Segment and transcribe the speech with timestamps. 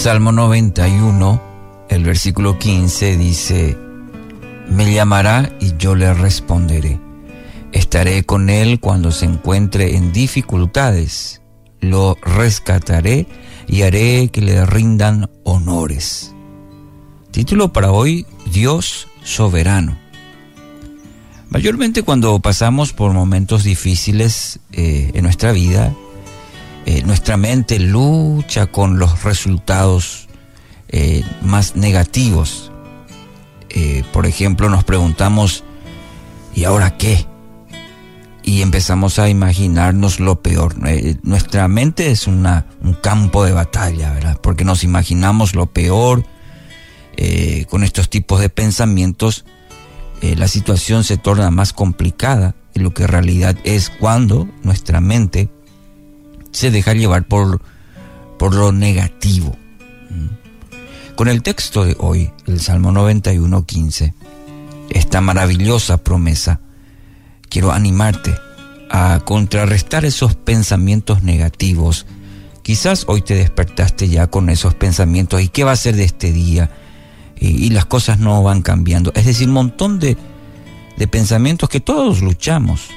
[0.00, 1.42] Salmo 91,
[1.90, 3.76] el versículo 15 dice,
[4.66, 6.98] Me llamará y yo le responderé.
[7.72, 11.42] Estaré con él cuando se encuentre en dificultades.
[11.80, 13.26] Lo rescataré
[13.68, 16.34] y haré que le rindan honores.
[17.30, 19.98] Título para hoy, Dios soberano.
[21.50, 25.94] Mayormente cuando pasamos por momentos difíciles eh, en nuestra vida,
[26.86, 30.28] eh, nuestra mente lucha con los resultados
[30.88, 32.72] eh, más negativos.
[33.68, 35.62] Eh, por ejemplo, nos preguntamos,
[36.54, 37.26] ¿y ahora qué?
[38.42, 40.74] Y empezamos a imaginarnos lo peor.
[41.22, 44.40] nuestra mente es una, un campo de batalla, ¿verdad?
[44.42, 46.24] Porque nos imaginamos lo peor.
[47.68, 49.44] con estos tipos de pensamientos,
[50.22, 55.50] la situación se torna más complicada de lo que en realidad es cuando nuestra mente
[56.52, 57.60] se deja llevar por,
[58.38, 59.56] por lo negativo.
[60.10, 61.14] Mm.
[61.14, 64.14] Con el texto de hoy, el Salmo 91, 15,
[64.90, 66.60] esta maravillosa promesa,
[67.48, 68.34] quiero animarte
[68.90, 72.06] a contrarrestar esos pensamientos negativos.
[72.62, 76.32] Quizás hoy te despertaste ya con esos pensamientos y qué va a ser de este
[76.32, 76.70] día
[77.40, 79.12] y, las cosas no van cambiando.
[79.14, 80.16] Es decir, un montón de,
[80.96, 82.88] de pensamientos que todos luchamos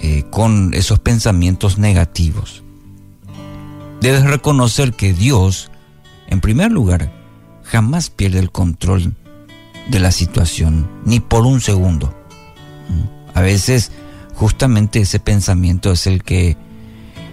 [0.00, 2.62] eh, con esos pensamientos negativos.
[4.00, 5.70] Debes reconocer que Dios,
[6.26, 7.12] en primer lugar,
[7.64, 9.14] jamás pierde el control
[9.88, 12.14] de la situación, ni por un segundo.
[12.88, 13.36] Mm.
[13.36, 13.92] A veces
[14.34, 16.56] justamente ese pensamiento es el que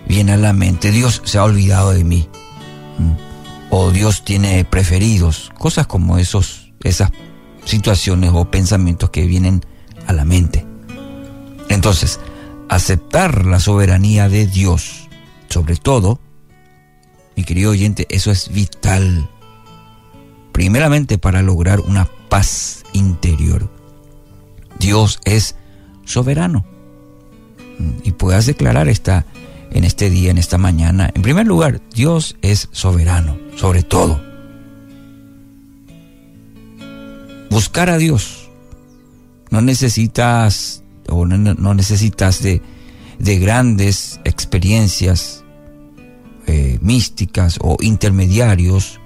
[0.08, 0.92] viene a la mente.
[0.92, 2.28] Dios se ha olvidado de mí.
[2.98, 3.14] Mm.
[3.70, 5.52] O Dios tiene preferidos.
[5.58, 7.12] Cosas como esos, esas
[7.64, 9.66] situaciones o pensamientos que vienen
[10.06, 10.66] a la mente.
[11.70, 12.20] Entonces,
[12.70, 15.08] aceptar la soberanía de Dios.
[15.50, 16.20] Sobre todo,
[17.36, 19.30] mi querido oyente, eso es vital.
[20.52, 23.70] Primeramente para lograr una paz interior.
[24.80, 25.56] Dios es
[26.06, 26.66] soberano.
[28.04, 29.26] Y puedas declarar esta
[29.72, 31.12] en este día, en esta mañana.
[31.14, 34.22] En primer lugar, Dios es soberano, sobre todo.
[37.50, 38.50] Buscar a Dios.
[39.52, 42.62] No necesitas o no, necesitas de,
[43.20, 45.44] grandes experiencias
[46.46, 49.00] eh, místicas o intermediarios,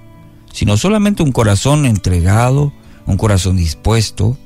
[0.52, 2.72] sino solamente un corazón entregado,
[3.06, 4.36] un corazón dispuesto.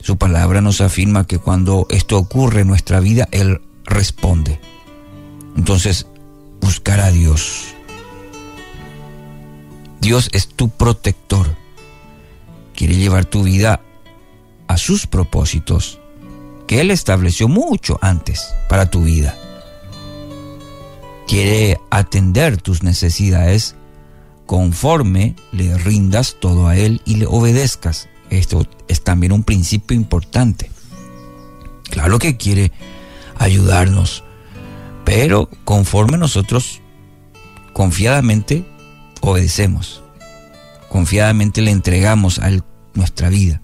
[0.00, 4.60] Su palabra nos afirma que cuando esto ocurre en nuestra vida, Él responde.
[5.56, 6.06] Entonces,
[6.60, 7.74] buscar a Dios.
[10.00, 11.56] Dios es tu protector.
[12.74, 13.80] Quiere llevar tu vida
[14.66, 16.00] a sus propósitos
[16.66, 19.36] que Él estableció mucho antes para tu vida.
[21.26, 23.74] Quiere atender tus necesidades
[24.46, 28.08] conforme le rindas todo a Él y le obedezcas.
[28.30, 30.70] Esto es también un principio importante.
[31.90, 32.72] Claro que quiere
[33.36, 34.24] ayudarnos,
[35.04, 36.80] pero conforme nosotros
[37.72, 38.64] confiadamente
[39.20, 40.02] obedecemos,
[40.88, 42.62] confiadamente le entregamos a Él
[42.94, 43.60] nuestra vida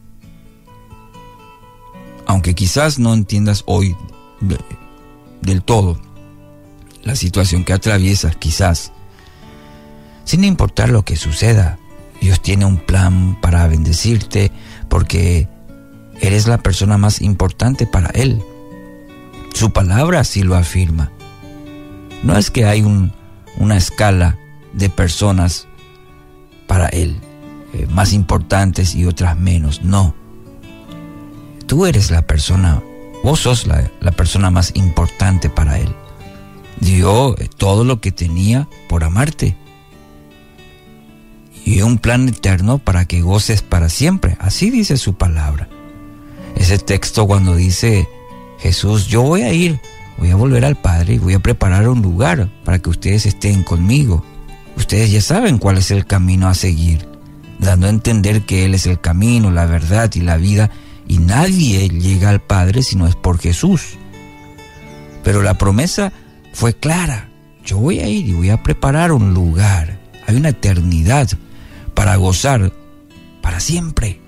[2.30, 3.96] aunque quizás no entiendas hoy
[5.40, 6.00] del todo
[7.02, 8.92] la situación que atraviesas, quizás,
[10.24, 11.80] sin importar lo que suceda,
[12.20, 14.52] Dios tiene un plan para bendecirte
[14.88, 15.48] porque
[16.20, 18.40] eres la persona más importante para Él.
[19.52, 21.10] Su palabra así lo afirma.
[22.22, 22.82] No es que hay
[23.56, 24.38] una escala
[24.72, 25.66] de personas
[26.68, 27.18] para Él,
[27.72, 30.19] eh, más importantes y otras menos, no
[31.70, 32.82] tú eres la persona,
[33.22, 35.94] vos sos la, persona más importante para Él.
[36.80, 39.56] Dio todo lo que tenía por amarte.
[41.64, 44.36] Y un plan eterno para que goces para siempre.
[44.40, 45.68] Así dice su palabra.
[46.56, 48.08] Ese texto cuando dice
[48.58, 49.80] Jesús, yo voy a ir,
[50.18, 53.62] voy a volver al Padre y voy a preparar un lugar para que ustedes estén
[53.62, 54.24] conmigo.
[54.76, 57.06] Ustedes ya saben cuál es el camino a seguir,
[57.60, 60.72] dando a entender que Él es el camino, la verdad y la vida
[61.10, 63.98] y nadie llega al Padre si no es por Jesús.
[65.24, 66.12] Pero la promesa
[66.52, 67.28] fue clara.
[67.64, 69.98] Yo voy a ir y voy a preparar un lugar.
[70.28, 71.28] Hay una eternidad
[71.94, 72.72] para gozar
[73.42, 74.20] para siempre.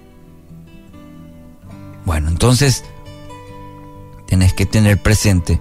[2.04, 2.84] Bueno, entonces
[4.26, 5.60] tenés que tener presente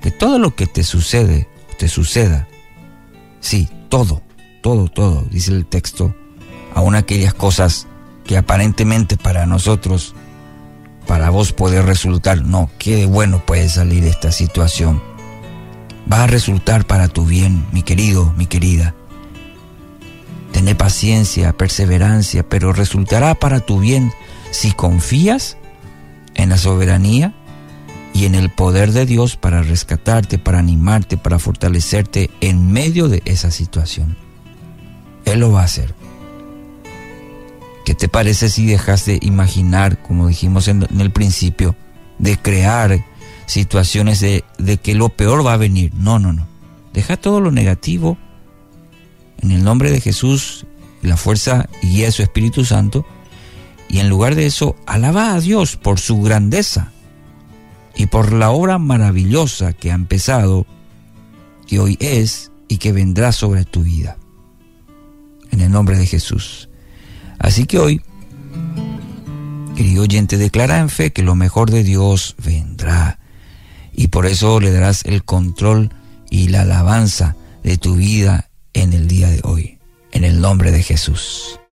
[0.00, 2.48] que todo lo que te sucede, te suceda,
[3.40, 4.22] sí, todo,
[4.62, 6.16] todo, todo, dice el texto,
[6.72, 7.86] aun aquellas cosas
[8.24, 10.14] que aparentemente para nosotros
[11.06, 15.02] para vos puede resultar, no, qué bueno puede salir esta situación.
[16.12, 18.94] Va a resultar para tu bien, mi querido, mi querida.
[20.52, 24.12] Tené paciencia, perseverancia, pero resultará para tu bien
[24.50, 25.56] si confías
[26.34, 27.34] en la soberanía
[28.14, 33.22] y en el poder de Dios para rescatarte, para animarte, para fortalecerte en medio de
[33.26, 34.16] esa situación.
[35.24, 35.94] Él lo va a hacer.
[37.96, 41.74] ¿Qué te parece si dejas de imaginar, como dijimos en, el principio,
[42.18, 43.02] de crear
[43.46, 45.94] situaciones de, de que lo peor va a venir?
[45.94, 46.46] No, no, no.
[46.92, 48.18] Deja todo lo negativo
[49.38, 50.66] en el nombre de Jesús,
[51.00, 53.06] la fuerza y su Espíritu Santo,
[53.88, 56.92] y en lugar de eso, alaba a Dios por su grandeza
[57.94, 60.66] y por la obra maravillosa que ha empezado,
[61.66, 64.18] que hoy es y que vendrá sobre tu vida.
[65.50, 66.68] En el nombre de Jesús.
[67.38, 68.02] Así que hoy,
[69.76, 73.18] querido oyente, declara en fe que lo mejor de Dios vendrá.
[73.92, 75.90] Y por eso le darás el control
[76.30, 79.78] y la alabanza de tu vida en el día de hoy.
[80.12, 81.60] En el nombre de Jesús.